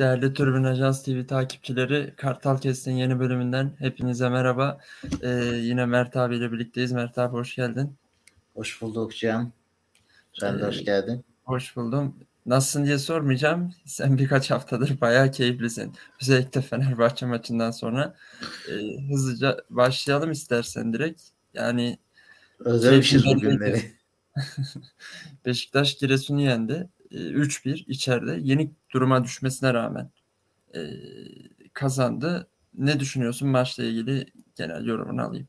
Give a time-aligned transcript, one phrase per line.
[0.00, 4.80] Değerli Türbün Ajans TV takipçileri, Kartal Kestin yeni bölümünden hepinize merhaba.
[5.22, 5.28] Ee,
[5.62, 6.92] yine Mert abiyle birlikteyiz.
[6.92, 7.96] Mert abi hoş geldin.
[8.54, 9.52] Hoş bulduk Can.
[10.32, 11.24] Sen de hoş geldin.
[11.44, 12.16] Hoş buldum.
[12.46, 13.74] Nasılsın diye sormayacağım.
[13.84, 15.92] Sen birkaç haftadır bayağı keyiflisin.
[16.22, 18.14] Özellikle Fenerbahçe maçından sonra.
[18.68, 21.22] Ee, hızlıca başlayalım istersen direkt.
[21.54, 21.98] Yani
[22.58, 23.82] Özlemişiz bugünleri.
[25.46, 26.88] Beşiktaş Giresun'u yendi.
[27.12, 30.10] 3-1 içeride yenik duruma düşmesine rağmen
[30.74, 30.80] e,
[31.72, 32.48] kazandı.
[32.74, 34.26] Ne düşünüyorsun maçla ilgili
[34.56, 35.48] genel yorumunu alayım.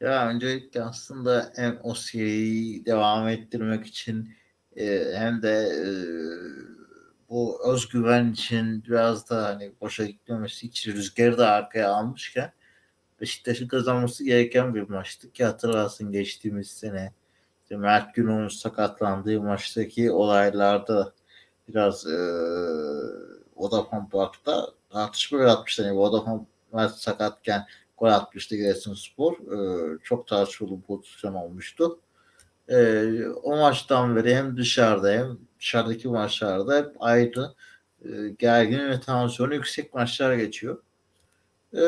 [0.00, 4.34] Ya öncelikle aslında hem o seriyi devam ettirmek için
[4.76, 5.88] e, hem de e,
[7.30, 12.52] bu özgüven için biraz da hani boşa gitmemesi için rüzgarı da arkaya almışken
[13.20, 17.12] Beşiktaş'ın kazanması gereken bir maçtı ki hatırlarsın geçtiğimiz sene
[17.62, 21.12] işte Mert Günok'un sakatlandığı maçtaki olaylarda
[21.68, 22.18] biraz e,
[23.56, 25.82] Vodafone Park'ta tartışma yaratmıştı.
[25.82, 27.66] Yani Vodafone Mert sakatken
[27.98, 29.32] gol atmıştı Giresunspor.
[29.32, 31.98] E, çok tartışmalı bir pozisyon olmuştu.
[32.68, 33.04] E,
[33.42, 37.54] o maçtan beri hem dışarıda hem dışarıdaki maçlarda hep ayrı
[38.04, 38.08] e,
[38.38, 40.82] gergin ve tansiyonu yüksek maçlar geçiyor.
[41.76, 41.82] E,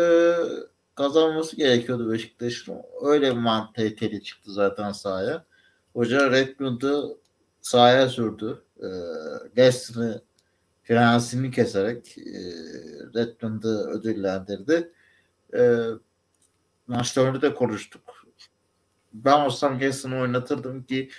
[0.94, 2.76] kazanması gerekiyordu Beşiktaş'ın.
[3.02, 5.44] Öyle bir mantaliteli çıktı zaten sahaya.
[5.92, 7.18] Hoca Redmond'u
[7.60, 8.62] sahaya sürdü.
[8.82, 10.20] E,
[10.82, 12.40] finansini keserek e,
[13.14, 14.92] Redmond'u ödüllendirdi.
[15.54, 15.84] E,
[16.86, 18.02] maçta önce de konuştuk.
[19.12, 21.10] Ben olsam Gaston'ı oynatırdım ki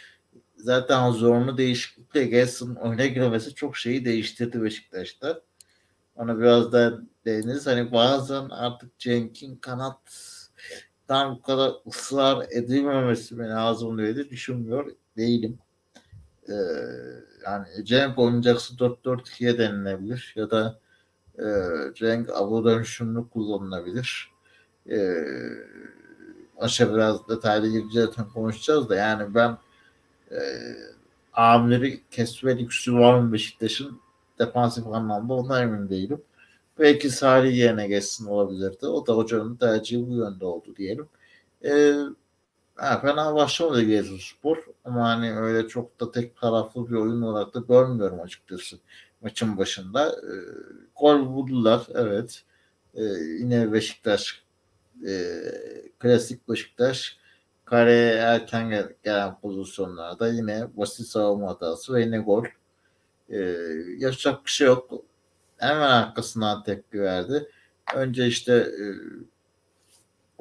[0.56, 5.42] zaten zorunlu değişiklikle Gaston'ın oyuna girmesi çok şeyi değiştirdi Beşiktaş'ta.
[6.16, 7.68] Ona biraz da değiniriz.
[7.68, 10.00] Hani bazen artık Cenk'in kanat
[11.08, 15.60] tam bu kadar ısrar edilmemesi beni diye düşünmüyor değilim.
[16.50, 16.54] Ee,
[17.46, 20.80] yani Cenk oynayacaksa 4-4-2'ye denilebilir ya da
[21.40, 21.46] e,
[21.96, 24.32] Cenk Abu dönüşümlü kullanılabilir.
[24.90, 25.16] E,
[26.58, 29.58] aşağı biraz detaylı gireceğiz konuşacağız da yani ben
[30.32, 30.40] e,
[31.34, 34.00] amirleri kesme lüksü var mı Beşiktaş'ın
[34.40, 36.22] defansif anlamda ondan emin değilim.
[36.80, 38.88] Belki Salih yerine geçsin olabilirdi.
[38.88, 41.08] O da hocanın tercihi bu yönde oldu diyelim.
[41.66, 41.94] Ee,
[42.82, 47.60] ha, fena başlamadı Giresunspor ama hani öyle çok da tek taraflı bir oyun olarak da
[47.60, 48.80] görmüyorum açıkçası
[49.22, 50.10] maçın başında.
[50.10, 50.36] Ee,
[50.96, 52.44] gol buldular evet.
[52.96, 53.04] Ee,
[53.40, 54.44] yine Beşiktaş
[55.08, 55.42] e,
[56.00, 57.18] klasik Beşiktaş
[57.66, 62.46] kareye erken gelen pozisyonlarda yine basit savunma hatası ve yine gol.
[63.30, 63.38] Ee,
[63.98, 64.92] yapacak bir şey yok
[65.58, 67.50] hemen arkasından tepki verdi.
[67.96, 68.86] Önce işte e,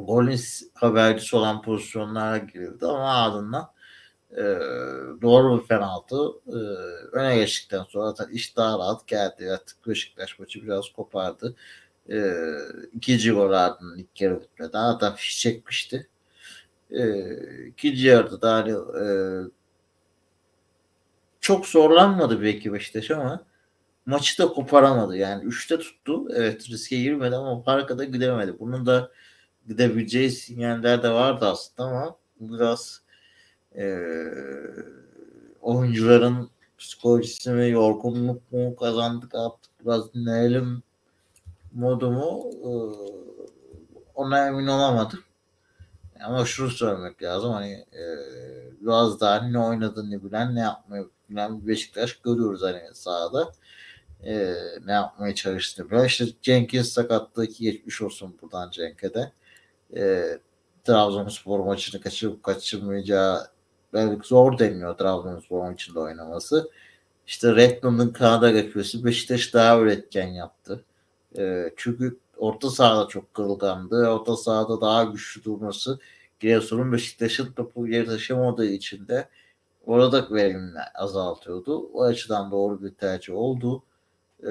[0.07, 0.41] golün
[0.75, 3.73] habercisi olan pozisyonlara girildi ama ardından
[4.33, 4.43] e,
[5.23, 6.17] doğru bir penaltı
[6.47, 6.57] e,
[7.17, 9.53] öne geçtikten sonra zaten iş daha rahat geldi.
[9.53, 11.57] Artık Beşiktaş maçı biraz kopardı.
[12.11, 12.35] E,
[12.95, 14.71] ikinci gol ardından ilk yarı bitmedi.
[14.73, 16.09] Zaten fiş çekmişti.
[16.91, 17.05] E,
[17.67, 18.73] ikinci yarıda da hani,
[19.05, 19.05] e,
[21.41, 23.45] çok zorlanmadı belki Beşiktaş ama
[24.07, 25.17] maçı da koparamadı.
[25.17, 26.29] Yani 3'te tuttu.
[26.35, 28.55] Evet riske girmedi ama farka da gidemedi.
[28.59, 29.11] Bunun da
[29.71, 33.03] gidebileceği sinyaller de vardı aslında ama biraz
[33.77, 34.05] e,
[35.61, 40.83] oyuncuların psikolojisi mi yorgunluk mu kazandık artık biraz dinleyelim
[41.73, 42.71] modumu e,
[44.15, 45.21] ona emin olamadım.
[46.21, 48.05] Ama şunu söylemek lazım hani e,
[48.81, 53.53] biraz daha ne oynadığını bilen ne yapmayı bilen bir Beşiktaş görüyoruz hani sahada
[54.25, 54.55] e,
[54.87, 56.07] ne yapmaya çalıştığını biliyor.
[56.07, 59.33] İşte Cenk'in sakatlığı ki geçmiş olsun buradan Cenk'e de.
[59.97, 60.25] E,
[60.85, 63.47] Trabzonspor maçını kaçırıp kaçırmayacağı
[63.93, 66.71] belki zor deniyor Trabzonspor maçında oynaması.
[67.27, 70.85] İşte Redmond'un Kanada geçmesi Beşiktaş daha üretken yaptı.
[71.39, 74.09] E, çünkü orta sahada çok kırılgandı.
[74.09, 75.99] Orta sahada daha güçlü durması
[76.41, 79.29] Giresun'un Beşiktaş'ın topu geri taşımadığı için de
[79.87, 81.79] orada verimini azaltıyordu.
[81.93, 83.83] O açıdan doğru bir tercih oldu.
[84.43, 84.51] E,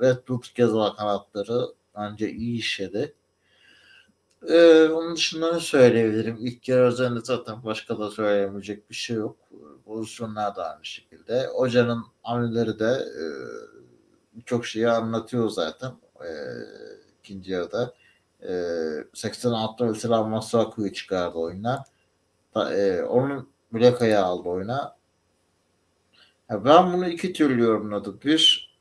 [0.00, 1.66] Red Bull keza kanatları
[1.96, 3.14] bence iyi işledi.
[4.48, 6.36] Ee, onun dışında ne söyleyebilirim?
[6.40, 9.36] İlk yarı üzerinde zaten başka da söyleyemeyecek bir şey yok.
[9.84, 11.46] Pozisyonlar da aynı şekilde.
[11.46, 13.24] Hocanın hamleleri de e,
[14.34, 15.92] birçok şeyi anlatıyor zaten.
[16.20, 16.30] E,
[17.20, 17.94] ikinci yarıda.
[18.48, 18.52] E,
[19.14, 21.84] 86 mesela Masuaku'yu çıkardı oyundan.
[22.56, 24.96] E, onun Muleka'yı aldı oyuna.
[26.50, 28.20] Ya ben bunu iki türlü yorumladım.
[28.24, 28.74] Bir,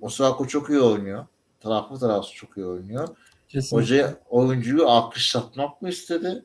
[0.00, 1.26] Osako çok iyi oynuyor.
[1.60, 3.08] Taraflı taraflı çok iyi oynuyor.
[3.48, 4.02] Kesinlikle.
[4.02, 6.44] Hoca oyuncuyu alkışlatmak mı istedi?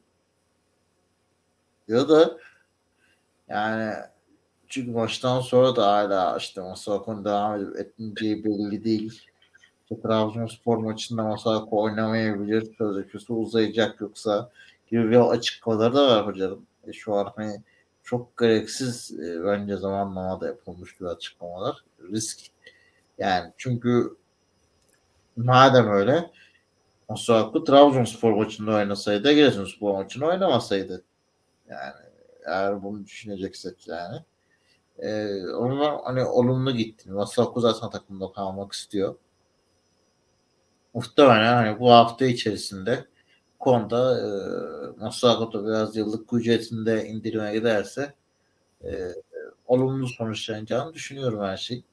[1.88, 2.38] Ya da
[3.50, 3.94] yani
[4.68, 9.22] çünkü maçtan sonra da hala işte Masakon devam edip etmeyeceği belli değil.
[9.84, 12.76] İşte Trabzonspor maçında Masako oynamayabilir.
[12.78, 14.50] Sözleşmesi uzayacak yoksa
[14.88, 16.66] gibi bir açıklamaları da var hocanın.
[16.88, 17.62] E şu an hani
[18.04, 21.84] çok gereksiz e, bence zamanlamada yapılmış bir açıklamalar.
[22.12, 22.40] Risk
[23.18, 24.16] yani çünkü
[25.38, 26.32] madem öyle
[27.12, 31.04] Masuaku Trabzonspor maçında oynasaydı Giresunspor maçında oynamasaydı.
[31.70, 31.94] Yani
[32.46, 34.18] eğer bunu düşüneceksek yani.
[35.00, 37.12] Ee, ondan hani olumlu gitti.
[37.12, 39.16] Masuaku zaten takımda kalmak istiyor.
[40.94, 43.06] Muhtemelen hani bu hafta içerisinde
[43.60, 44.28] konuda e,
[45.02, 48.14] Masuaku biraz yıllık ücretinde indirime giderse
[48.84, 48.90] e,
[49.68, 51.84] olumlu sonuçlanacağını düşünüyorum her şey.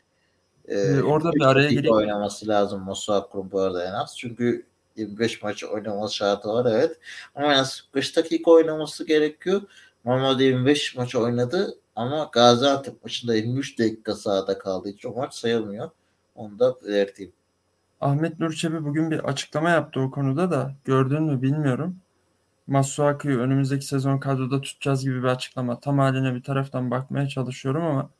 [0.68, 1.96] Ee, orada bir araya gireyim.
[1.96, 4.18] oynaması lazım Masuaku'nun bu arada en az.
[4.18, 4.67] Çünkü
[4.98, 6.98] 25 maç oynaması şartı var evet.
[7.34, 9.62] Ama en az 45 dakika oynaması gerekiyor.
[10.04, 15.90] Normalde 25 maç oynadı ama Gaziantep maçında 23 dakika sahada kaldığı için o maç sayılmıyor.
[16.34, 17.32] Onu da belirteyim.
[18.00, 21.96] Ahmet Nurçebi bugün bir açıklama yaptı o konuda da gördün mü bilmiyorum.
[22.66, 25.80] Masuaku'yu önümüzdeki sezon kadroda tutacağız gibi bir açıklama.
[25.80, 28.10] Tam haline bir taraftan bakmaya çalışıyorum ama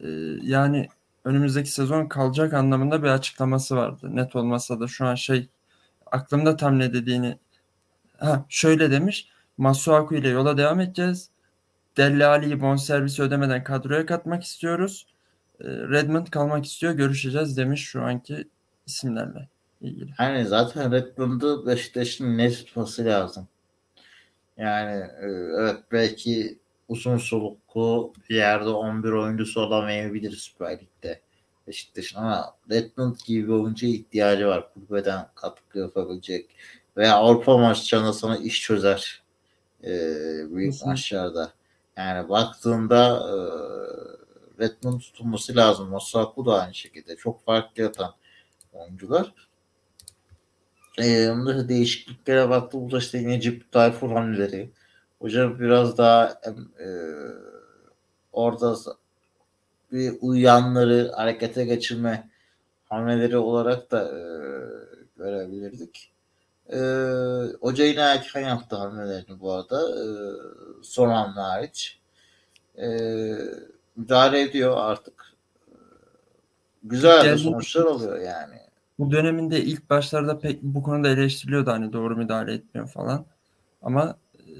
[0.00, 0.08] e,
[0.42, 0.88] yani
[1.24, 4.16] önümüzdeki sezon kalacak anlamında bir açıklaması vardı.
[4.16, 5.48] Net olmasa da şu an şey
[6.16, 7.38] aklımda tam ne dediğini
[8.18, 9.28] ha şöyle demiş.
[9.58, 11.30] Masuaku ile yola devam edeceğiz.
[11.96, 15.06] Delle Ali'yi bonservisi ödemeden kadroya katmak istiyoruz.
[15.60, 16.92] E, Redmond kalmak istiyor.
[16.92, 18.48] Görüşeceğiz demiş şu anki
[18.86, 19.48] isimlerle
[19.80, 20.12] ilgili.
[20.12, 23.48] Hani zaten Redmond'u Beşiktaş'ın net tutması lazım.
[24.56, 25.26] Yani e,
[25.60, 26.58] evet belki
[26.88, 31.20] uzun soluklu bir yerde 11 oyuncusu olamayabilir Süper Lig'de
[31.66, 34.74] Beşiktaş'ın ama Redmond gibi bir oyuncuya ihtiyacı var.
[34.74, 36.50] Kulübeden katkı yapabilecek
[36.96, 39.22] veya Avrupa maçlarında sana iş çözer
[39.84, 39.90] e,
[40.50, 40.86] büyük Kesinlikle.
[40.86, 41.52] maçlarda.
[41.96, 43.36] Yani baktığında e,
[44.64, 45.94] Redmond tutulması lazım.
[45.94, 47.16] Osaku da aynı şekilde.
[47.16, 48.14] Çok farklı yatan
[48.72, 49.34] oyuncular.
[50.98, 54.70] E, onları değişikliklere baktığımızda işte Necip Tayfur hamleleri.
[55.18, 56.40] Hocam biraz daha
[56.80, 56.86] e,
[58.32, 58.76] orada
[59.92, 62.28] bir uyanları harekete geçirme
[62.88, 64.20] hamleleri olarak da e,
[65.16, 66.10] görebilirdik.
[66.72, 66.78] E,
[67.60, 69.80] hoca yine erken yaptı hamlelerini bu arada.
[69.90, 70.04] E,
[70.82, 71.98] son hamle hariç.
[72.78, 72.88] E,
[73.96, 75.32] müdahale ediyor artık.
[76.82, 77.38] Güzel Geldi.
[77.38, 78.56] sonuçlar oluyor yani.
[78.98, 83.26] Bu döneminde ilk başlarda pek bu konuda eleştiriliyordu hani doğru müdahale etmiyor falan.
[83.82, 84.50] Ama e,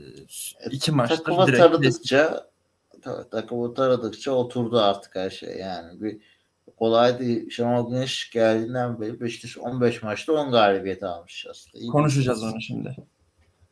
[0.71, 1.87] iki maçtır Takıma direkt
[3.07, 5.59] taradıkça takımı taradıkça oturdu artık her şey.
[5.59, 6.19] Yani bir
[6.79, 7.51] kolay değil.
[7.51, 11.79] Şenol Güneş geldiğinden beri Beşiktaş 15 maçta 10 galibiyet almış aslında.
[11.79, 12.97] İyi konuşacağız onu şimdi.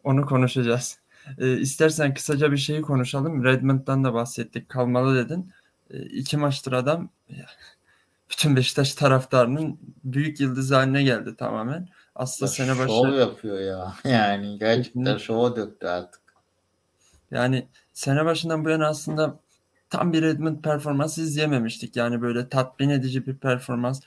[0.04, 0.98] Onu konuşacağız.
[1.38, 3.44] E, istersen kısaca bir şeyi konuşalım.
[3.44, 4.68] Redmond'dan da bahsettik.
[4.68, 5.52] Kalmalı dedin.
[5.90, 7.08] E, iki maçtır adam
[8.30, 11.88] bütün Beşiktaş taraftarının büyük yıldız haline geldi tamamen.
[12.14, 12.88] Aslında ya sene başı...
[12.88, 13.94] Şov yapıyor ya.
[14.04, 16.20] Yani gerçekten şova döktü artık.
[17.30, 19.40] Yani sene başından bu yana aslında
[19.90, 21.96] tam bir Redmond performansı izleyememiştik.
[21.96, 24.00] Yani böyle tatmin edici bir performans.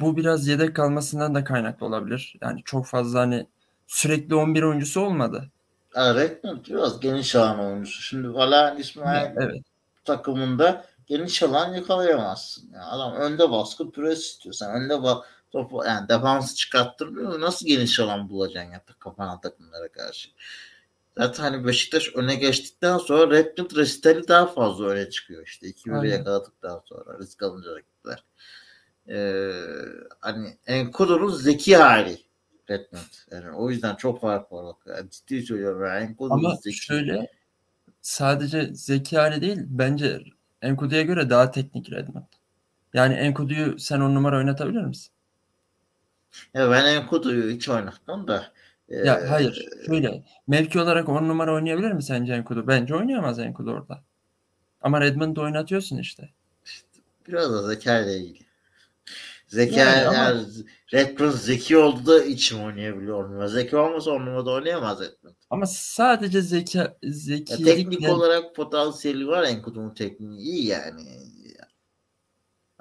[0.00, 2.36] Bu biraz yedek kalmasından da kaynaklı olabilir.
[2.42, 3.46] Yani çok fazla hani
[3.86, 5.50] sürekli 11 oyuncusu olmadı.
[5.94, 8.02] Evet, biraz geniş alan oyuncusu.
[8.02, 9.62] Şimdi Valerian İsmail evet.
[10.04, 12.70] takımında geniş alan yakalayamazsın.
[12.72, 17.40] Yani adam önde baskı pres istiyorsan önde bak topu yani defansı çıkarttırmıyor.
[17.40, 20.28] Nasıl geniş alan bulacaksın ya kafana takımlara karşı?
[21.18, 25.66] Zaten hani Beşiktaş öne geçtikten sonra Redmond Resitali daha fazla öne çıkıyor işte.
[25.66, 28.24] 2-1'i yakaladıktan sonra risk alınca rakipler.
[29.08, 29.52] Ee,
[30.20, 32.18] hani Enkodu'nun zeki hali
[32.70, 33.02] Redmond.
[33.30, 34.76] Yani o yüzden çok fark var.
[34.86, 35.86] Yani ciddi söylüyorum.
[35.86, 36.76] Yani Enkodu'nun Ama zeki.
[36.76, 37.30] şöyle
[38.00, 40.22] sadece zeki hali değil bence
[40.62, 42.24] Enkudu'ya göre daha teknik Redmond.
[42.94, 45.12] Yani Enkudu'yu sen on numara oynatabilir misin?
[46.54, 48.52] Ya ben Enkudu'yu hiç oynatmam da
[48.90, 49.68] ya hayır.
[49.86, 50.24] Şöyle.
[50.46, 52.66] Mevki olarak 10 numara oynayabilir mi sence Enkudu?
[52.66, 54.02] Bence oynayamaz Enkudu orada.
[54.82, 56.30] Ama Redmond'u oynatıyorsun işte.
[56.64, 58.50] işte biraz da zeka ile ilgili.
[59.46, 60.44] Zeka yani ama...
[60.92, 63.48] Redmond zeki oldu da için oynayabiliyor mu?
[63.48, 65.34] Zeki olmasa on numarada oynayamaz Redmond.
[65.50, 68.14] Ama sadece zeka zeki ya teknik yani...
[68.14, 71.02] olarak potansiyeli var Enkudu'nun tekniği iyi yani.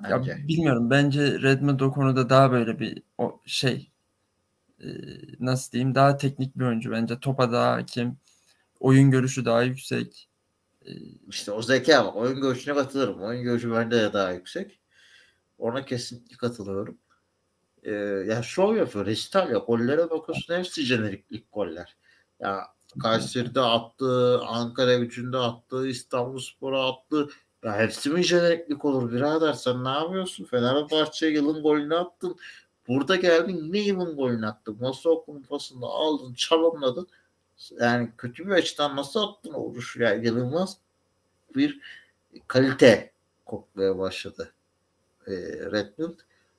[0.04, 0.32] Bence.
[0.32, 0.90] Ya bilmiyorum.
[0.90, 3.92] Bence Redmond o konuda daha böyle bir o şey
[5.40, 7.20] nasıl diyeyim daha teknik bir oyuncu bence.
[7.20, 8.18] Topa daha hakim.
[8.80, 10.30] Oyun görüşü daha yüksek.
[10.86, 10.92] E,
[11.30, 12.16] işte o zeka bak.
[12.16, 13.22] Oyun görüşüne katılırım.
[13.22, 14.80] Oyun görüşü bende de daha yüksek.
[15.58, 16.98] Ona kesinlikle katılıyorum.
[17.84, 17.92] Ee,
[18.28, 19.06] ya şov yapıyor.
[19.06, 19.58] Resital ya.
[19.58, 21.98] Gollere bakıyorsun hepsi jeneriklik goller.
[22.40, 22.68] Ya
[23.02, 27.30] Kayseri'de attı, Ankara gücünde attı, İstanbul Spor'a attı.
[27.64, 30.46] Ya hepsi mi jeneriklik olur birader sen ne yapıyorsun?
[30.46, 32.36] Fenerbahçe yılın golünü attın.
[32.90, 34.78] Burada geldin yine yılın golünü attın.
[34.82, 37.08] Masa kupasını aldın çalımladın.
[37.80, 40.02] Yani kötü bir açıdan nasıl attın o vuruşu?
[40.02, 40.78] Yani inanılmaz
[41.56, 41.80] bir
[42.48, 43.12] kalite
[43.46, 44.54] kokmaya başladı
[45.28, 45.32] e,
[45.72, 46.14] Redmond.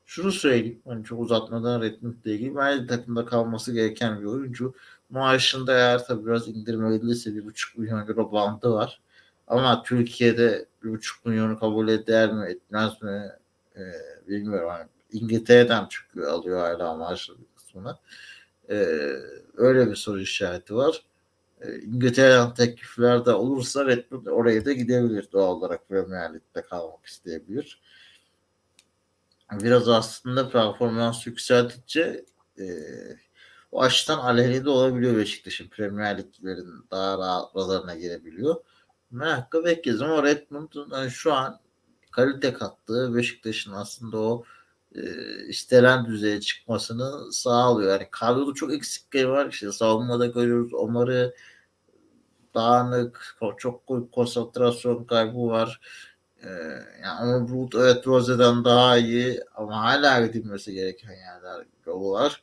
[0.07, 0.83] Şunu söyleyeyim.
[0.87, 4.75] Hani çok uzatmadan Redmond'la ilgili bence takımda kalması gereken bir oyuncu.
[5.11, 9.01] Maaşında eğer tabii biraz indirmeliyse bir buçuk milyon euro bandı var.
[9.47, 13.33] Ama Türkiye'de bir buçuk milyonu kabul eder mi etmez mi
[13.77, 13.83] e,
[14.29, 14.69] bilmiyorum.
[14.69, 17.99] Yani İngiltere'den çünkü alıyor hala maaşlı bir kısmını.
[18.71, 18.75] E,
[19.57, 21.05] öyle bir soru işareti var.
[21.61, 27.81] E, İngiltere'den teklifler de olursa Redmond oraya da gidebilir doğal olarak Premier Lig'de kalmak isteyebilir.
[29.53, 32.25] Biraz aslında performans yükselttikçe
[32.59, 32.65] e,
[33.73, 38.57] o açıdan aleyhine de olabiliyor Beşiktaş'ın Premier Lig'lerin daha rahatlarına girebiliyor.
[39.11, 41.61] Merakla bekleyeceğiz ama Redmond'un yani şu an
[42.11, 44.45] kalite kattığı Beşiktaş'ın aslında o
[44.95, 45.03] e,
[45.49, 47.93] istenen düzeye çıkmasını sağlıyor.
[47.93, 49.49] Yani kadroda çok eksikleri var.
[49.53, 50.75] İşte savunmada görüyoruz.
[50.75, 51.35] Omar'ı
[52.55, 55.81] dağınık, çok konsantrasyon kaybı var.
[56.45, 56.49] Ee,
[57.03, 62.43] yani ama Bulut evet Rose'den daha iyi ama hala gidilmesi gereken yerler yolu var.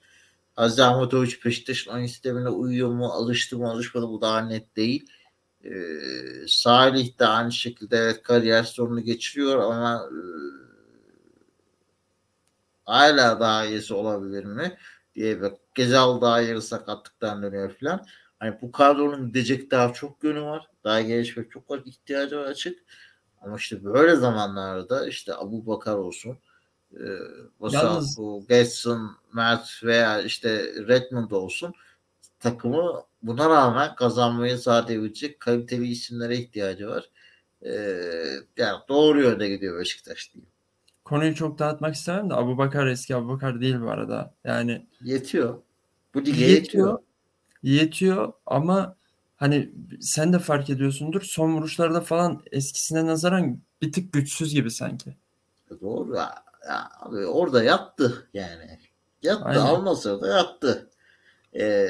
[0.58, 5.08] Aziz Ahmetoviç Beşiktaş'ın oyun sistemine uyuyor mu, alıştı mı, alışmadı bu daha net değil.
[5.66, 5.72] Ee,
[6.48, 10.20] Salih de aynı şekilde evet kariyer sorunu geçiriyor ama e,
[12.88, 14.78] hala daha iyisi olabilir mi
[15.16, 15.54] diye bak.
[15.76, 18.06] Gezal daha yarı sakatlıktan dönüyor falan.
[18.40, 20.68] Hani bu kadronun gidecek daha çok yönü var.
[20.84, 21.82] Daha gelişmek çok var.
[21.86, 22.80] ihtiyacı var açık.
[23.42, 26.38] Ama işte böyle zamanlarda işte Abu Bakar olsun
[26.94, 27.06] e,
[27.60, 31.74] Vasaku, Getson, Mert veya işte Redmond olsun
[32.40, 37.10] takımı buna rağmen kazanmayı sağlayabilecek kaliteli isimlere ihtiyacı var.
[37.62, 37.72] E,
[38.58, 40.52] yani doğru yönde gidiyor Beşiktaş diyeyim.
[41.08, 44.34] Konuyu çok dağıtmak istemem de Abu Bakar eski Abu Bakar değil bu arada.
[44.44, 45.62] Yani yetiyor.
[46.14, 46.88] Bu lige yetiyor.
[46.88, 47.00] Yetiyor,
[47.64, 48.96] yetiyor ama
[49.36, 49.72] hani
[50.02, 55.10] sen de fark ediyorsundur son vuruşlarda falan eskisine nazaran bir tık güçsüz gibi sanki.
[55.72, 56.36] E, doğru ya.
[57.00, 58.80] abi orada yattı yani.
[59.24, 59.60] Yattı Aynen.
[59.60, 60.90] almasa da yattı.
[61.60, 61.90] Ee,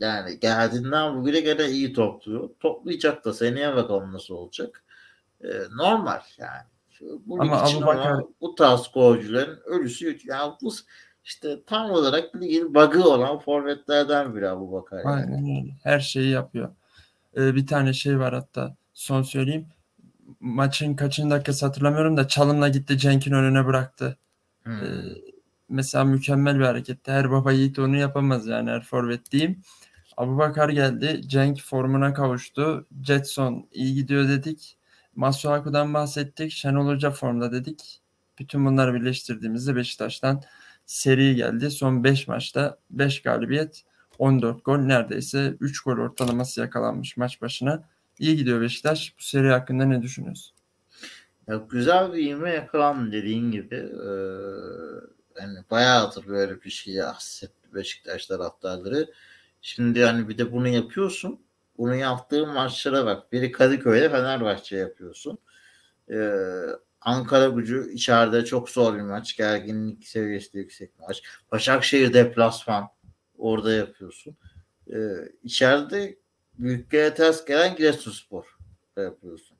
[0.00, 2.50] yani geldiğinden bugüne gene iyi topluyor.
[2.60, 4.84] Toplayacak da seneye bakalım nasıl olacak.
[5.44, 6.70] Ee, normal yani.
[7.26, 8.10] Bu ama için Bakar...
[8.10, 10.72] ama bu tarz golcülerin ölüsü yani bu
[11.24, 14.98] işte tam olarak ligin bug'ı olan forvetlerden biri Abu Bakar.
[15.04, 15.34] Yani.
[15.36, 15.70] Aynen.
[15.82, 16.70] Her şeyi yapıyor.
[17.36, 19.66] Ee, bir tane şey var hatta son söyleyeyim.
[20.40, 24.16] Maçın kaçıncı dakikası hatırlamıyorum da çalımla gitti Cenk'in önüne bıraktı.
[24.62, 24.72] Hmm.
[24.72, 24.86] Ee,
[25.68, 27.12] mesela mükemmel bir hareketti.
[27.12, 29.62] Her baba yiğit onu yapamaz yani her forvet diyeyim.
[30.16, 31.20] Abu Bakar geldi.
[31.26, 32.86] Cenk formuna kavuştu.
[33.02, 34.76] Jetson iyi gidiyor dedik.
[35.20, 36.52] Masuaku'dan bahsettik.
[36.52, 38.00] Şenol Hoca formda dedik.
[38.38, 40.42] Bütün bunları birleştirdiğimizde Beşiktaş'tan
[40.86, 41.70] seri geldi.
[41.70, 43.82] Son 5 maçta 5 galibiyet
[44.18, 47.88] 14 gol neredeyse 3 gol ortalaması yakalanmış maç başına.
[48.18, 49.14] İyi gidiyor Beşiktaş.
[49.18, 50.56] Bu seri hakkında ne düşünüyorsun?
[51.48, 53.74] Ya güzel bir ivme yakalandı dediğin gibi.
[53.74, 54.10] Ee,
[55.40, 59.10] yani bayağıdır böyle bir şey hissetti Beşiktaş taraftarları.
[59.62, 61.40] Şimdi hani bir de bunu yapıyorsun.
[61.80, 63.32] Bunu yaptığın maçlara bak.
[63.32, 65.38] Biri Kadıköy'de Fenerbahçe yapıyorsun.
[66.10, 66.32] Ee,
[67.00, 69.36] Ankara gücü içeride çok zor bir maç.
[69.36, 71.22] Gerginlik seviyesi yüksek maç.
[71.52, 72.88] Başakşehir deplasman.
[73.38, 74.36] Orada yapıyorsun.
[74.92, 74.98] Ee,
[75.42, 76.18] içeride
[76.58, 78.56] büyüklere ters gelen Giresunspor
[78.96, 79.56] yapıyorsun.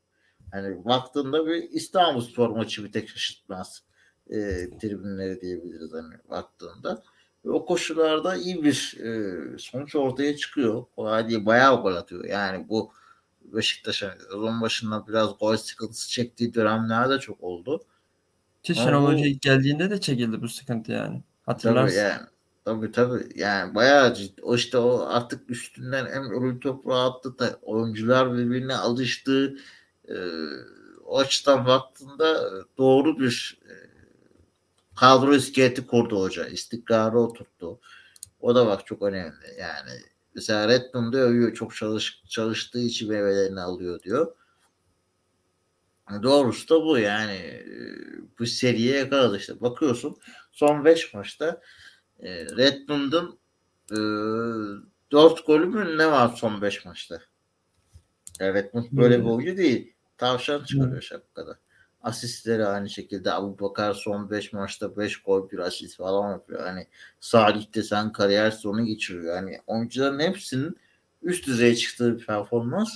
[0.54, 3.82] Yani baktığında bir İstanbulspor maçı bir tek şaşırtmaz.
[4.30, 4.38] E,
[4.80, 7.02] tribünleri diyebiliriz hani baktığında.
[7.44, 10.84] Ve o koşullarda iyi bir e, sonuç ortaya çıkıyor.
[10.96, 11.46] Kolay değil.
[11.46, 12.24] Bayağı gol atıyor.
[12.24, 12.92] Yani bu
[13.42, 17.82] Beşiktaş'a sezon başında biraz gol sıkıntısı çektiği dönemlerde çok oldu.
[18.62, 21.22] Ki Şenol Hoca ilk geldiğinde de çekildi bu sıkıntı yani.
[21.42, 21.96] Hatırlarsın.
[21.96, 22.26] Tabii yani.
[22.64, 23.28] Tabii tabii.
[23.34, 24.42] Yani bayağı ciddi.
[24.42, 29.56] O işte o artık üstünden hem ölü toprağı attı da oyuncular birbirine alıştı.
[30.08, 30.14] Ee,
[31.04, 33.72] o açıdan baktığında doğru bir e,
[35.00, 36.46] kadro iskeleti kurdu hoca.
[36.46, 37.80] İstikrarı oturttu.
[38.40, 39.54] O da bak çok önemli.
[39.58, 39.90] Yani
[40.34, 41.54] Mesela Redmond'u övüyor.
[41.54, 44.36] Çok çalış, çalıştığı için meyvelerini alıyor diyor.
[46.22, 47.66] Doğrusu da bu yani.
[48.38, 49.60] Bu seriye yakaladı işte.
[49.60, 50.16] Bakıyorsun
[50.52, 51.60] son 5 maçta
[52.18, 53.38] e, Redmond'un
[53.90, 53.96] e,
[55.12, 57.20] 4 golü mü ne var son 5 maçta?
[58.40, 59.24] Yani Redmond böyle hmm.
[59.24, 59.94] bir oyuncu değil.
[60.18, 61.02] Tavşan çıkarıyor hmm.
[61.02, 61.58] şapkada.
[62.02, 66.62] Asistleri aynı şekilde Abu Bakar son 5 maçta 5 gol bir asist falan yapıyor.
[66.62, 66.86] Hani
[67.20, 69.36] Salih de sen kariyer sonu geçiriyor.
[69.36, 70.76] Yani oyuncuların hepsinin
[71.22, 72.90] üst düzeye çıktığı bir performans.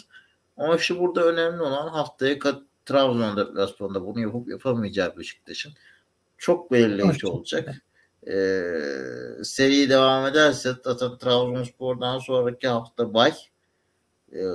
[0.56, 2.38] Ama işte burada önemli olan haftaya
[2.86, 5.72] Trabzon deplasmanında bunu yapıp yapamayacağı Beşiktaş'ın
[6.38, 7.68] çok belirleyici olacak.
[8.26, 8.34] Ee,
[9.42, 13.32] seri devam ederse zaten Trabzonspor'dan sonraki hafta bay
[14.32, 14.46] ee,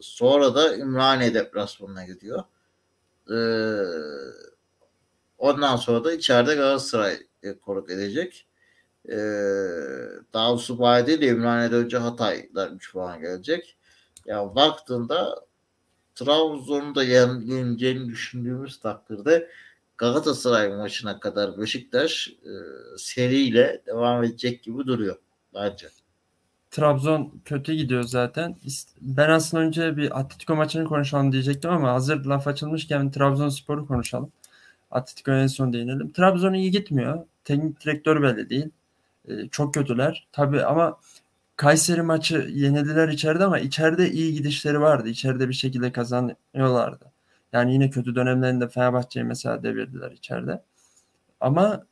[0.00, 2.42] sonra da Ümraniye deplasmanına gidiyor.
[3.30, 3.34] Ee,
[5.38, 7.18] ondan sonra da içeride Galatasaray
[7.62, 8.46] konuk edecek.
[9.08, 9.16] Ee,
[10.34, 13.76] daha doğrusu bay değil de Ümraniye'de önce Hatay'da 3 puan gelecek.
[14.26, 15.44] Ya yani baktığında
[16.14, 19.50] Trabzon'u da yeneceğini düşündüğümüz takdirde
[19.98, 22.52] Galatasaray maçına kadar Beşiktaş e,
[22.98, 25.16] seriyle devam edecek gibi duruyor
[25.54, 25.88] bence.
[26.74, 28.56] Trabzon kötü gidiyor zaten.
[29.00, 34.32] Ben aslında önce bir Atletico maçını konuşalım diyecektim ama hazır laf açılmışken Trabzonspor'u konuşalım.
[34.90, 36.12] Atletico en son değinelim.
[36.12, 37.26] Trabzon iyi gitmiyor.
[37.44, 38.70] Teknik direktör belli değil.
[39.28, 40.28] Ee, çok kötüler.
[40.32, 40.98] Tabii ama
[41.56, 45.08] Kayseri maçı yenildiler içeride ama içeride iyi gidişleri vardı.
[45.08, 47.12] İçeride bir şekilde kazanıyorlardı.
[47.52, 50.62] Yani yine kötü dönemlerinde Fenerbahçe'yi mesela devirdiler içeride.
[51.40, 51.86] Ama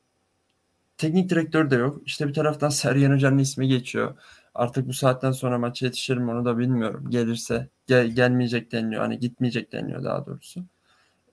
[0.98, 2.02] teknik direktör de yok.
[2.06, 4.14] İşte bir taraftan Sergen Hoca'nın ismi geçiyor.
[4.54, 7.10] Artık bu saatten sonra maça yetişir mi onu da bilmiyorum.
[7.10, 9.02] Gelirse gel, gelmeyecek deniliyor.
[9.02, 10.64] Hani gitmeyecek deniliyor daha doğrusu.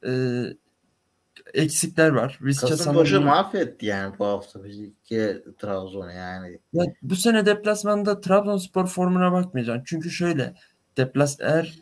[0.05, 0.43] Ee,
[1.53, 2.39] eksikler var.
[2.41, 6.59] Vizca Kasımpaşa mahvetti yani bu hafta iki Trabzon yani.
[6.73, 9.83] Ya, bu sene deplasmanda Trabzonspor formuna bakmayacaksın.
[9.85, 10.53] Çünkü şöyle
[10.97, 11.79] deplas eğer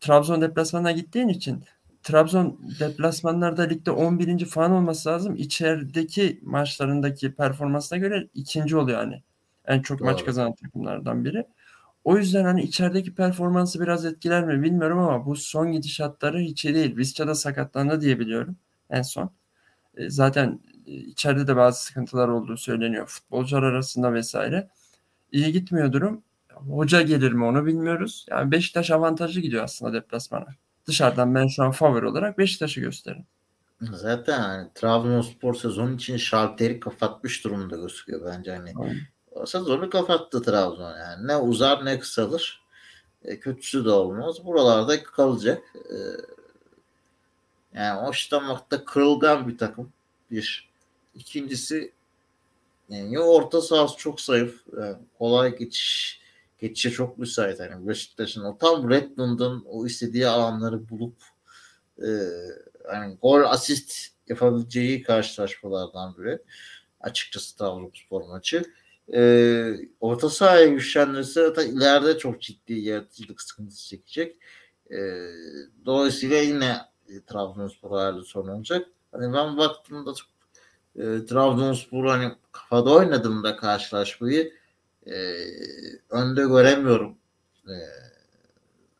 [0.00, 1.64] Trabzon deplasmanına gittiğin için
[2.02, 4.44] Trabzon deplasmanlarda ligde 11.
[4.44, 5.36] falan olması lazım.
[5.36, 9.22] İçerideki maçlarındaki performansına göre ikinci oluyor hani.
[9.66, 10.08] En çok Doğru.
[10.08, 11.46] maç kazanan takımlardan biri.
[12.04, 16.74] O yüzden hani içerideki performansı biraz etkiler mi bilmiyorum ama bu son gidişatları hiç iyi
[16.74, 16.96] değil.
[16.96, 18.56] Vizca'da sakatlandı diye biliyorum
[18.90, 19.30] en son.
[19.96, 24.68] E, zaten e, içeride de bazı sıkıntılar olduğu söyleniyor futbolcular arasında vesaire.
[25.32, 26.22] İyi gitmiyor durum.
[26.54, 28.26] Hoca gelir mi onu bilmiyoruz.
[28.30, 30.46] Yani Beşiktaş avantajlı gidiyor aslında deplasmana.
[30.86, 33.26] Dışarıdan ben şu an favori olarak Beşiktaş'ı gösteririm.
[33.80, 38.72] Zaten hani Trabzonspor sezon için şalteri kapatmış durumda gözüküyor bence hani.
[38.76, 39.00] Aynen.
[39.46, 41.26] Sezonu kapattı Trabzon yani.
[41.26, 42.62] Ne uzar ne kısalır.
[43.24, 44.44] E, kötüsü de olmaz.
[44.44, 45.62] Buralarda kalacak.
[45.74, 45.96] E,
[47.74, 49.92] yani hoşlanmakta kırılgan bir takım.
[50.30, 50.70] Bir.
[51.14, 51.92] İkincisi
[52.88, 54.62] yani orta sahası çok zayıf.
[54.78, 56.20] Yani kolay geçiş
[56.58, 57.60] geçişe çok müsait.
[57.60, 61.14] Yani Beşiktaş'ın o tam Redmond'un o istediği alanları bulup
[61.98, 62.08] e,
[62.92, 66.38] yani gol asist yapabileceği karşılaşmalardan biri.
[67.00, 68.64] Açıkçası Trabzonspor maçı.
[69.14, 74.36] E, orta sahaya güçlendirirse zaten ileride çok ciddi yaratıcılık sıkıntısı çekecek.
[74.90, 74.98] E,
[75.86, 76.76] dolayısıyla yine
[77.08, 78.88] e, Trabzonspor hayali sorun olacak.
[79.12, 80.28] Hani ben baktığımda çok
[80.96, 84.52] e, Trabzonspor hani kafada oynadığımda karşılaşmayı
[85.06, 85.14] e,
[86.10, 87.16] önde göremiyorum
[87.68, 87.74] e,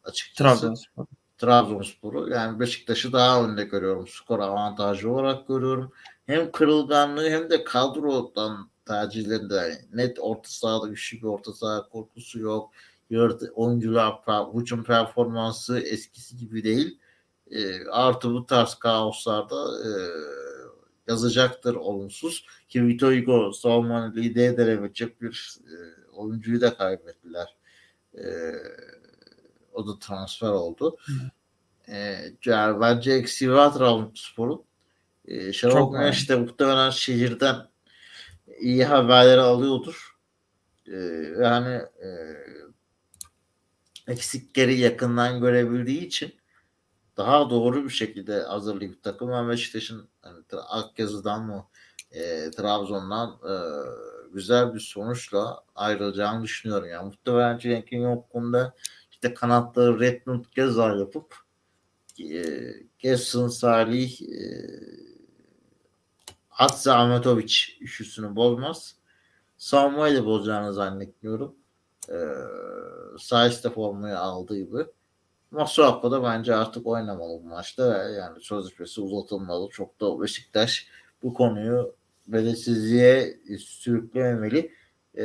[0.04, 0.60] açıkçası.
[0.60, 1.06] Trabzonspor.
[1.38, 4.08] Trabzonspor'u yani Beşiktaş'ı daha önde görüyorum.
[4.08, 5.92] Skor avantajı olarak görüyorum.
[6.26, 12.70] Hem kırılganlığı hem de kadrodan tercihlerinde net orta sahada güçlü bir orta saha korkusu yok.
[13.10, 14.14] Yaratı, oyuncular
[14.54, 16.98] hücum performansı eskisi gibi değil.
[17.50, 19.90] E, artı bu tarz kaoslarda e,
[21.08, 22.46] yazacaktır olumsuz.
[22.68, 25.74] Ki Vito Hugo savunmanı lider edebilecek bir e,
[26.12, 27.56] oyuncuyu da kaybettiler.
[28.14, 28.24] E,
[29.72, 30.96] o da transfer oldu.
[31.88, 34.64] E, yani bence eksiği var Trabzonspor'un.
[35.24, 37.69] E, Şenol Güneş de muhtemelen şehirden
[38.60, 40.16] iyi haberleri alıyordur.
[40.86, 40.96] E,
[41.42, 42.08] yani e,
[44.08, 46.34] eksikleri yakından görebildiği için
[47.16, 51.66] daha doğru bir şekilde hazırlayıp takım ve Beşiktaş'ın hani, Akgez'den mı
[52.12, 53.54] e, Trabzon'dan e,
[54.32, 56.88] güzel bir sonuçla ayrılacağını düşünüyorum.
[56.88, 58.74] Yani muhtemelen Cenk'in yokluğunda
[59.10, 61.34] işte kanatları Redmond Gezal yapıp
[62.20, 62.44] e,
[62.98, 64.70] Gerson Salih e,
[66.60, 68.94] Hatsa Ahmetovic üçlüsünü bozmaz.
[69.58, 71.54] Savunmayı da bozacağını zannetmiyorum.
[72.08, 72.16] E,
[73.18, 74.86] Sayıs formayı aldığı gibi.
[75.50, 78.08] Masuako da bence artık oynamalı bu maçta.
[78.08, 79.70] Yani sözleşmesi uzatılmalı.
[79.70, 80.86] Çok da Beşiktaş
[81.22, 81.94] bu konuyu
[82.26, 84.72] belirsizliğe sürüklememeli.
[85.18, 85.24] E,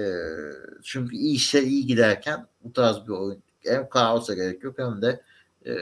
[0.83, 5.21] çünkü iyi işler iyi giderken bu tarz bir oyun hem kaosa gerek yok hem de
[5.65, 5.73] e,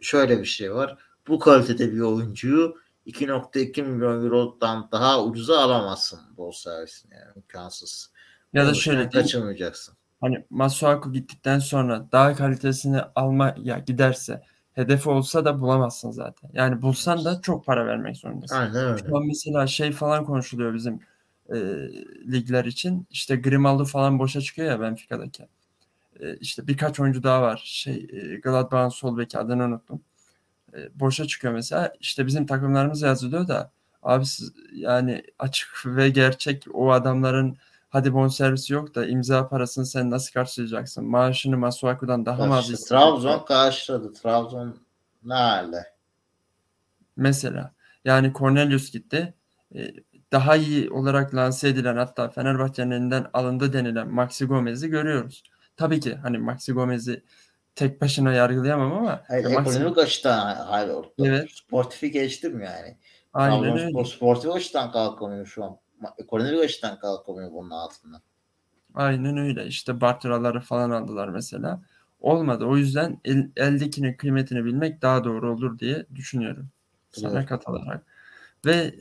[0.00, 0.98] şöyle bir şey var.
[1.28, 2.76] Bu kalitede bir oyuncuyu
[3.08, 8.10] 2.2 milyon eurodan daha ucuza alamazsın bol servisine yani imkansız.
[8.52, 9.94] Ya da şöyle kaçırmayacaksın.
[10.20, 14.42] Hani Masuaku gittikten sonra daha kalitesini alma ya giderse
[14.72, 16.50] hedefi olsa da bulamazsın zaten.
[16.52, 18.56] Yani bulsan da çok para vermek zorundasın.
[18.56, 19.08] Aynen öyle.
[19.08, 21.00] Şu an mesela şey falan konuşuluyor bizim
[21.48, 21.56] e,
[22.32, 23.06] ligler için.
[23.10, 25.48] İşte Grimaldo falan boşa çıkıyor ya Benfica'daki.
[26.20, 27.62] E, işte birkaç oyuncu daha var.
[27.64, 30.00] Şey e, Gladbach'ın sol beki adını unuttum.
[30.74, 31.92] E, boşa çıkıyor mesela.
[32.00, 33.70] İşte bizim takımlarımız yazılıyor da
[34.02, 37.56] abi siz, yani açık ve gerçek o adamların
[37.88, 41.04] hadi bonservisi yok da imza parasını sen nasıl karşılayacaksın?
[41.04, 44.12] Maaşını Masuaku'dan daha mı az işte, Trabzon karşıladı.
[44.12, 44.76] Trabzon
[45.24, 45.84] ne hale?
[47.16, 47.72] Mesela
[48.04, 49.34] yani Cornelius gitti.
[49.74, 49.94] E,
[50.32, 55.42] daha iyi olarak lanse edilen hatta Fenerbahçe'nin elinden alındı denilen Maxi Gomez'i görüyoruz.
[55.76, 57.22] Tabii ki hani Maxi Gomez'i
[57.78, 60.00] tek başına yargılayamam ama Hayır, ya ekonomik Maxi...
[60.00, 61.10] açıdan hayır orada.
[61.18, 61.50] Evet.
[61.50, 62.96] Sportifi geçtim yani.
[63.32, 63.90] Aynen öyle.
[63.90, 65.76] Spor, sportif açıdan kalkamıyor şu an.
[66.18, 68.20] Ekonomik açıdan kalkamıyor bunun altından.
[68.94, 69.66] Aynen öyle.
[69.66, 71.82] İşte Bartraları falan aldılar mesela.
[72.20, 72.64] Olmadı.
[72.64, 76.68] O yüzden el, eldekinin kıymetini bilmek daha doğru olur diye düşünüyorum.
[77.10, 77.48] Sana evet.
[77.48, 78.06] katılarak.
[78.66, 78.94] Ve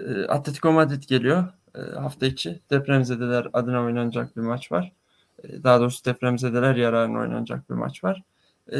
[0.00, 1.44] e, Atletico Madrid geliyor
[1.74, 2.60] e, hafta içi.
[2.70, 4.92] Depremzedeler adına oynanacak bir maç var.
[5.44, 8.22] E, daha doğrusu depremzedeler yararına oynanacak bir maç var.
[8.72, 8.78] E,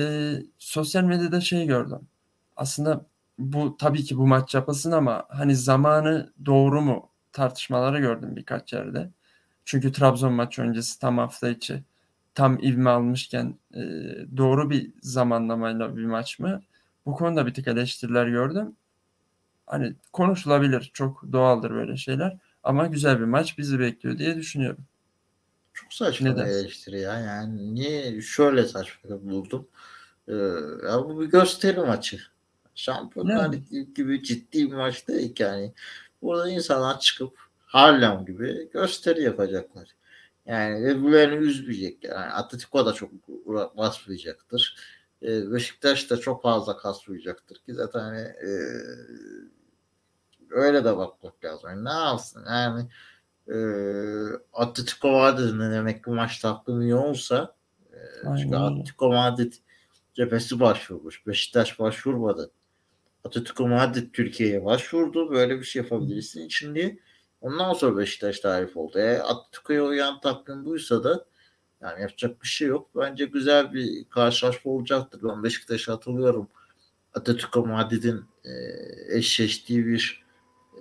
[0.59, 2.01] sosyal medyada şey gördüm.
[2.57, 3.07] Aslında
[3.38, 9.11] bu tabii ki bu maç yapılsın ama hani zamanı doğru mu tartışmaları gördüm birkaç yerde.
[9.64, 11.83] Çünkü Trabzon maçı öncesi tam hafta içi
[12.35, 13.81] tam ivme almışken e,
[14.37, 16.62] doğru bir zamanlamayla bir maç mı?
[17.07, 18.77] Bu konuda bir tık eleştiriler gördüm.
[19.66, 20.90] Hani konuşulabilir.
[20.94, 22.38] Çok doğaldır böyle şeyler.
[22.62, 24.87] Ama güzel bir maç bizi bekliyor diye düşünüyorum.
[25.82, 26.46] Çok saçma Neden?
[26.46, 27.20] bir eleştiri ya.
[27.20, 29.68] Yani niye şöyle saçma buldum.
[30.28, 30.34] Ee,
[30.88, 32.20] ya bu bir gösteri maçı.
[32.74, 35.74] Şampiyonlar Ligi gibi ciddi bir maç değil yani.
[36.22, 39.88] Burada insanlar çıkıp Harlem gibi gösteri yapacaklar.
[40.46, 42.04] Yani birbirlerini üzmeyecek.
[42.04, 43.10] Yani Atletico da çok
[43.76, 44.76] basmayacaktır.
[45.22, 48.50] Ee, Beşiktaş da çok fazla kasmayacaktır ki zaten hani e,
[50.50, 51.70] öyle de bakmak lazım.
[51.70, 52.88] Yani ne yapsın yani
[53.48, 53.58] e,
[54.52, 57.54] Atletico Madrid ne demek ki maç takvimi iyi olsa
[57.92, 57.98] e,
[58.40, 59.52] çünkü Atletico Madrid
[60.14, 61.26] cephesi başvurmuş.
[61.26, 62.50] Beşiktaş başvurmadı.
[63.24, 65.30] Atletico Madrid Türkiye'ye başvurdu.
[65.30, 66.98] Böyle bir şey yapabilirsin için diye.
[67.40, 68.98] Ondan sonra Beşiktaş tarif oldu.
[68.98, 71.24] E, Atletico'ya uyan takvim buysa da
[71.80, 72.90] yani yapacak bir şey yok.
[72.96, 75.20] Bence güzel bir karşılaşma olacaktır.
[75.22, 76.48] Ben Beşiktaş'a hatırlıyorum.
[77.14, 78.52] Atletico Madrid'in e,
[79.16, 80.27] eşleştiği bir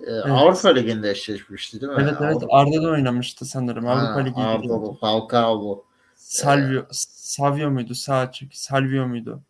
[0.06, 0.26] evet.
[0.26, 1.98] Avrupa Ligi'nde eşleşmişti değil mi?
[2.02, 2.56] Evet evet Avrupa...
[2.56, 3.86] Arda da oynamıştı sanırım.
[3.86, 4.40] Ha, Avrupa Ligi.
[4.40, 5.84] Avrupa Falcao bu.
[6.14, 7.94] Salvio, ee, Savio muydu?
[7.94, 8.54] Sağ çık.
[8.54, 9.42] Salvio muydu?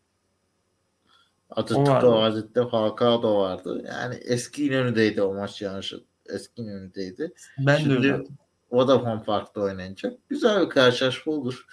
[1.51, 3.85] Atletico Madrid'de Falcao da vardı.
[3.87, 5.95] Yani eski İnönü'deydi o maç yanlış.
[6.27, 7.33] Eski İnönü'deydi.
[7.59, 8.25] Ben Şimdi, de öyle.
[8.71, 10.19] Vodafone Park'ta oynanacak.
[10.29, 11.67] Güzel bir karşılaşma olur.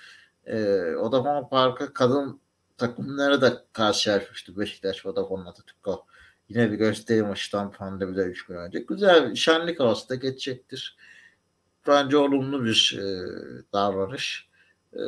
[0.46, 2.40] Ee, Vodafone Park'a kadın
[2.78, 4.60] takımları da karşılaşmıştı.
[4.60, 6.06] Beşiktaş, Vodafone, Atletico.
[6.50, 8.80] Yine bir gösteri maçtan pandemide 3 gün önce.
[8.80, 10.98] Güzel bir şenlik havası da geçecektir.
[11.88, 13.06] Bence olumlu bir e,
[13.74, 14.50] davranış.
[14.94, 15.02] E,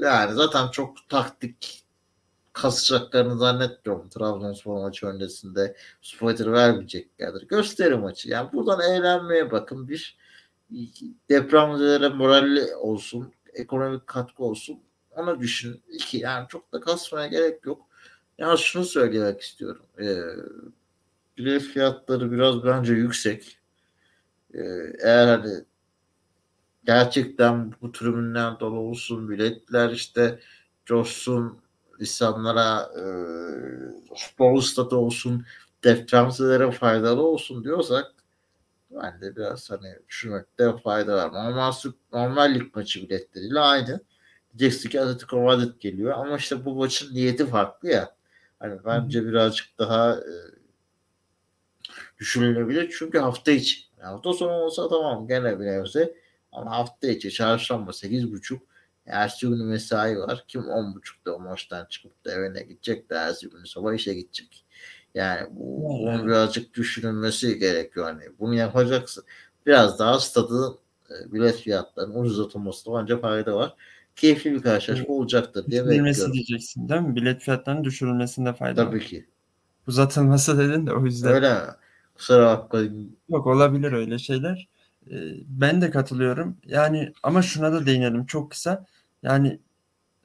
[0.00, 1.86] yani zaten çok taktik
[2.52, 4.08] kasacaklarını zannetmiyorum.
[4.08, 7.48] Trabzonspor maçı öncesinde spoiler vermeyeceklerdir.
[7.48, 8.30] Gösteri maçı.
[8.30, 9.88] Yani buradan eğlenmeye bakın.
[9.88, 10.16] Bir
[11.30, 14.78] depremlere moralli olsun, ekonomik katkı olsun.
[15.10, 15.82] Ona düşün.
[15.92, 17.86] İki yani çok da kasmaya gerek yok.
[18.38, 19.82] Yani şunu söylemek istiyorum.
[20.00, 20.20] Ee,
[21.38, 23.58] bilet fiyatları biraz bence yüksek.
[24.54, 24.60] Ee,
[25.02, 25.64] eğer hani
[26.84, 30.38] gerçekten bu tribünler dolu olsun, biletler işte
[30.86, 31.58] coşsun,
[32.00, 33.04] insanlara e,
[34.14, 35.44] futbol stadı olsun,
[35.84, 38.12] depremzelere faydalı olsun diyorsak
[38.90, 41.32] ben de biraz hani düşünmekte fayda var.
[41.34, 41.72] Normal,
[42.12, 44.00] normal lig maçı biletleriyle aynı.
[44.58, 48.15] Diyeceksin ki Atletico Madrid geliyor ama işte bu maçın niyeti farklı ya.
[48.58, 50.34] Hani bence birazcık daha e,
[52.18, 52.94] düşünülebilir.
[52.98, 53.80] Çünkü hafta içi.
[53.98, 56.14] Yani hafta sonu olsa tamam gene bir nebze.
[56.52, 58.58] Ama hafta içi çarşamba 8.30
[59.06, 60.44] Ertesi günü mesai var.
[60.48, 64.64] Kim 10.30'da o maçtan çıkıp da evine gidecek de ertesi günü sabah işe gidecek.
[65.14, 68.06] Yani bu bunun birazcık düşünülmesi gerekiyor.
[68.06, 69.24] Hani bunu yapacaksın.
[69.66, 70.78] Biraz daha stadın
[71.10, 73.74] e, bilet fiyatlarının ucuzlatılmasında bence fayda var.
[74.16, 76.32] Keyifli bir karşılaşma olacaktır diye bekliyorum.
[76.32, 77.16] diyeceksin değil mi?
[77.16, 79.04] Bilet fiyatlarının düşürülmesinde fayda Tabii var.
[79.04, 79.26] ki.
[79.86, 81.32] Uzatılması dedin de o yüzden.
[81.32, 81.58] Öyle?
[82.14, 82.80] Kusura bakma.
[83.28, 84.68] Yok olabilir öyle şeyler.
[85.10, 86.56] Ee, ben de katılıyorum.
[86.66, 88.86] Yani ama şuna da değinelim çok kısa.
[89.22, 89.60] Yani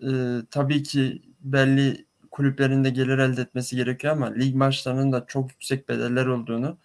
[0.03, 0.09] e,
[0.51, 6.25] tabii ki belli kulüplerinde gelir elde etmesi gerekiyor ama lig maçlarının da çok yüksek bedeller
[6.25, 6.77] olduğunu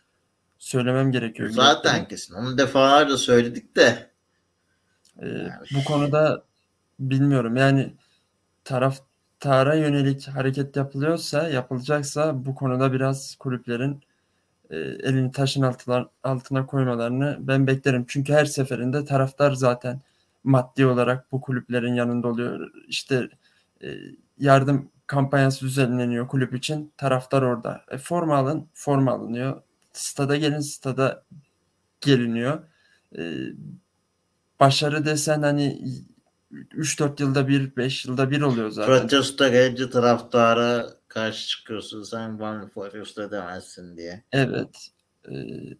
[0.59, 1.51] söylemem gerekiyor.
[1.51, 2.35] Zaten kesin.
[2.35, 4.11] Onu defalarca söyledik de.
[5.23, 6.46] Ee, bu konuda
[7.01, 7.57] bilmiyorum.
[7.57, 7.95] Yani
[8.65, 14.03] taraftara yönelik hareket yapılıyorsa, yapılacaksa bu konuda biraz kulüplerin
[14.71, 18.05] e, elini taşın altına, altına koymalarını ben beklerim.
[18.09, 20.01] Çünkü her seferinde taraftar zaten
[20.45, 22.71] maddi olarak bu kulüplerin yanında oluyor.
[22.89, 23.29] İşte
[23.83, 23.89] e,
[24.39, 26.93] yardım kampanyası düzenleniyor kulüp için.
[26.97, 27.85] Taraftar orada.
[27.91, 29.63] E, forma alın, forma alınıyor.
[29.93, 31.25] Stada gelin, stada
[32.01, 32.63] geliniyor.
[33.19, 33.23] E,
[34.61, 35.83] başarı desen hani
[36.57, 38.99] 3-4 yılda bir, 5 yılda bir oluyor zaten.
[38.99, 42.03] Protesto gelince taraftara karşı çıkıyorsun.
[42.03, 44.25] Sen bana protesto edemezsin diye.
[44.33, 44.89] Evet.
[45.29, 45.35] E,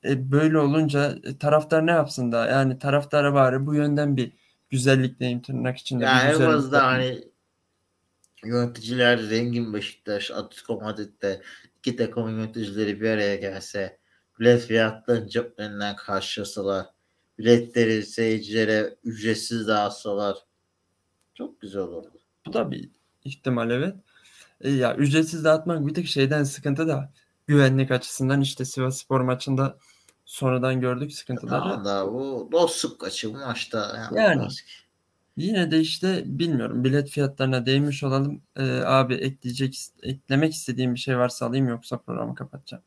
[0.05, 2.47] e, böyle olunca e, taraftar ne yapsın daha?
[2.47, 4.33] Yani taraftara bari bu yönden bir
[4.71, 6.05] güzellikleyim tırnak içinde.
[6.05, 7.25] Yani en fazla hani
[8.45, 11.43] yöneticiler zengin Beşiktaş, Atletico Madrid'de
[11.79, 13.99] iki takımın yöneticileri bir araya gelse
[14.41, 16.87] bilet fiyatlarını ceplerinden karşılasalar
[17.39, 20.37] biletleri seyircilere ücretsiz dağıtsalar
[21.37, 22.19] çok güzel olurdu.
[22.47, 22.91] Bu da bir
[23.25, 23.95] ihtimal evet.
[24.61, 27.13] E, ya ücretsiz dağıtmak bir tek şeyden sıkıntı da
[27.47, 29.79] güvenlik açısından işte Sivas Spor maçında
[30.25, 31.61] sonradan gördük sıkıntıları.
[31.61, 34.49] Tamam da bu dostluk maçı bu maçta Yani.
[34.49, 34.55] ki.
[35.37, 38.43] Yine de işte bilmiyorum bilet fiyatlarına değmiş olalım.
[38.57, 42.83] Ee, abi ekleyecek eklemek istediğim bir şey varsa alayım yoksa programı kapatacağım.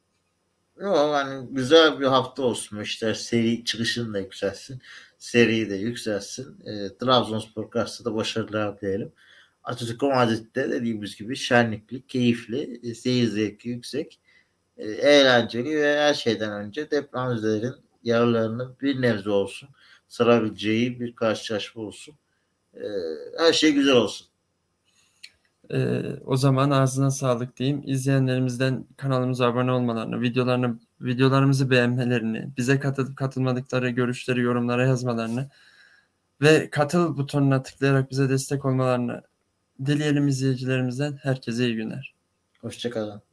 [0.79, 4.81] Yok hani güzel bir hafta olsun işte seri çıkışını da yükselsin.
[5.17, 6.61] Seriyi de yükselsin.
[6.65, 9.11] E, Trabzonspor karşısında başarılar dileyelim.
[9.63, 14.19] Atletico Madrid'de dediğimiz gibi şenlikli, keyifli, e, seyir zevki yüksek,
[14.77, 19.69] e, eğlenceli ve her şeyden önce depremzelerin yaralarının bir nebze olsun
[20.07, 22.15] sarabileceği bir karşılaşma olsun.
[22.75, 22.83] E,
[23.39, 24.27] her şey güzel olsun.
[25.73, 27.81] Ee, o zaman ağzına sağlık diyeyim.
[27.85, 35.49] İzleyenlerimizden kanalımıza abone olmalarını, videolarını, videolarımızı beğenmelerini, bize katılıp katılmadıkları görüşleri yorumlara yazmalarını
[36.41, 39.21] ve katıl butonuna tıklayarak bize destek olmalarını
[39.85, 41.19] dileyelim izleyicilerimizden.
[41.21, 42.15] Herkese iyi günler.
[42.61, 43.28] Hoşçakalın.